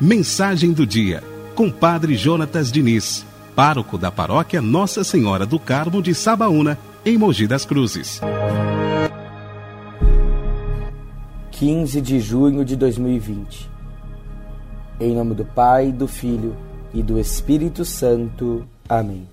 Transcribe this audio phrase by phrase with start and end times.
[0.00, 1.20] Mensagem do dia,
[1.56, 7.48] com Padre Jonatas Diniz, pároco da paróquia Nossa Senhora do Carmo de Sabaúna, em Mogi
[7.48, 8.20] das Cruzes.
[11.50, 13.68] 15 de junho de 2020.
[15.00, 16.54] Em nome do Pai, do Filho
[16.94, 18.64] e do Espírito Santo.
[18.88, 19.26] Amém.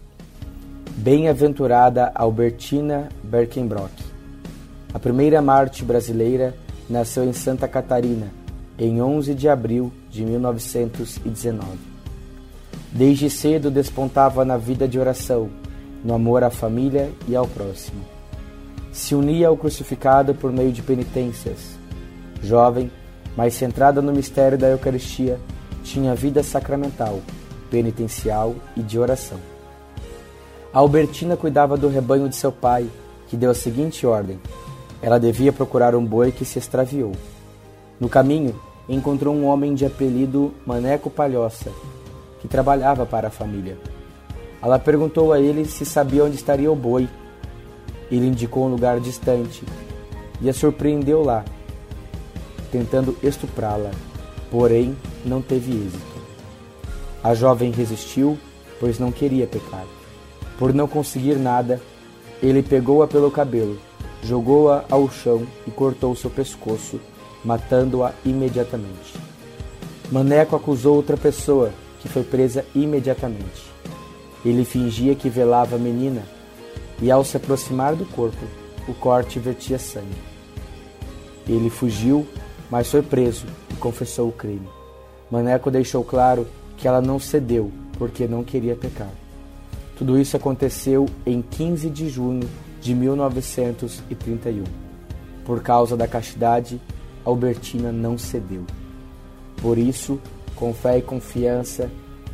[0.98, 4.03] Bem-aventurada Albertina Berkenbrock.
[4.94, 6.56] A primeira Marte brasileira
[6.88, 8.32] nasceu em Santa Catarina
[8.78, 11.66] em 11 de abril de 1919.
[12.92, 15.50] Desde cedo despontava na vida de oração,
[16.04, 18.02] no amor à família e ao próximo.
[18.92, 21.76] Se unia ao crucificado por meio de penitências.
[22.44, 22.92] Jovem,
[23.36, 25.40] mas centrada no mistério da Eucaristia,
[25.84, 27.20] tinha vida sacramental,
[27.72, 29.40] penitencial e de oração.
[30.72, 32.88] Albertina cuidava do rebanho de seu pai,
[33.28, 34.40] que deu a seguinte ordem:
[35.04, 37.12] ela devia procurar um boi que se extraviou.
[38.00, 38.56] No caminho,
[38.88, 41.70] encontrou um homem de apelido Maneco Palhoça,
[42.40, 43.78] que trabalhava para a família.
[44.62, 47.10] Ela perguntou a ele se sabia onde estaria o boi.
[48.10, 49.66] Ele indicou um lugar distante
[50.40, 51.44] e a surpreendeu lá,
[52.72, 53.92] tentando estuprá-la,
[54.50, 54.96] porém
[55.26, 56.14] não teve êxito.
[57.22, 58.38] A jovem resistiu,
[58.80, 59.86] pois não queria pecar.
[60.58, 61.82] Por não conseguir nada,
[62.42, 63.78] ele pegou-a pelo cabelo
[64.24, 67.00] jogou-a ao chão e cortou seu pescoço,
[67.44, 69.14] matando-a imediatamente.
[70.12, 73.64] Maneco acusou outra pessoa, que foi presa imediatamente.
[74.46, 76.24] Ele fingia que velava a menina,
[77.02, 78.46] e ao se aproximar do corpo,
[78.88, 80.08] o corte vertia sangue.
[81.48, 82.26] Ele fugiu,
[82.70, 84.68] mas foi preso e confessou o crime.
[85.30, 89.10] Maneco deixou claro que ela não cedeu porque não queria pecar.
[89.98, 92.48] Tudo isso aconteceu em 15 de junho
[92.84, 94.64] de 1931.
[95.46, 96.80] Por causa da castidade,
[97.24, 98.66] Albertina não cedeu.
[99.58, 100.20] Por isso,
[100.56, 101.90] com fé e confiança,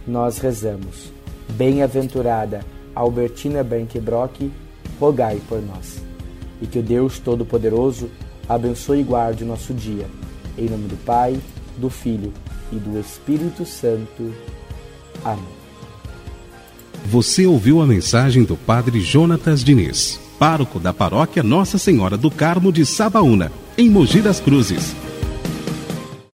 [0.07, 1.11] nós rezamos.
[1.49, 2.65] Bem-aventurada
[2.95, 4.51] Albertina Benquebrock,
[4.99, 6.01] rogai por nós.
[6.61, 8.09] E que o Deus Todo-Poderoso
[8.47, 10.07] abençoe e guarde o nosso dia.
[10.57, 11.39] Em nome do Pai,
[11.77, 12.33] do Filho
[12.71, 14.33] e do Espírito Santo.
[15.23, 15.59] Amém.
[17.05, 22.71] Você ouviu a mensagem do Padre Jonatas Diniz pároco da paróquia Nossa Senhora do Carmo
[22.71, 24.95] de Sabaúna, em Mogi das Cruzes.